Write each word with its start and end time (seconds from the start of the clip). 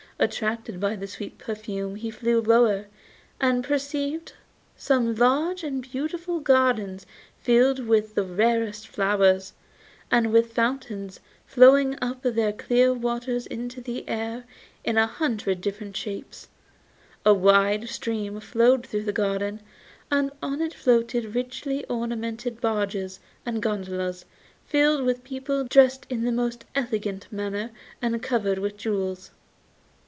Attracted 0.19 0.79
by 0.79 0.95
the 0.95 1.07
sweet 1.07 1.39
perfume 1.39 1.95
he 1.95 2.11
flew 2.11 2.41
lower, 2.41 2.85
and 3.39 3.63
perceived 3.63 4.33
some 4.77 5.15
large 5.15 5.63
and 5.63 5.81
beautiful 5.81 6.39
gardens 6.39 7.07
filled 7.39 7.79
with 7.87 8.13
the 8.13 8.21
rarest 8.23 8.87
flowers, 8.87 9.53
and 10.11 10.31
with 10.31 10.53
fountains 10.53 11.21
throwing 11.47 11.97
up 12.03 12.21
their 12.21 12.53
clear 12.53 12.93
waters 12.93 13.47
into 13.47 13.81
the 13.81 14.07
air 14.07 14.43
in 14.83 14.95
a 14.95 15.07
hundred 15.07 15.59
different 15.59 15.97
shapes. 15.97 16.49
A 17.25 17.33
wide 17.33 17.89
stream 17.89 18.39
flowed 18.39 18.85
through 18.85 19.05
the 19.05 19.11
garden, 19.11 19.59
and 20.11 20.29
on 20.39 20.61
it 20.61 20.75
floated 20.75 21.33
richly 21.33 21.83
ornamented 21.85 22.61
barges 22.61 23.19
and 23.43 23.59
gondolas 23.59 24.25
filled 24.67 25.03
with 25.03 25.23
people 25.23 25.63
dressed 25.63 26.05
in 26.11 26.25
the 26.25 26.31
most 26.31 26.63
elegant 26.75 27.25
manner 27.33 27.71
and 28.03 28.21
covered 28.21 28.59
with 28.59 28.77
jewels. 28.77 29.31